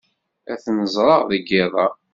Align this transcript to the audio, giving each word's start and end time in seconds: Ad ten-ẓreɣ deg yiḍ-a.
Ad 0.51 0.59
ten-ẓreɣ 0.63 1.21
deg 1.29 1.45
yiḍ-a. 1.53 1.87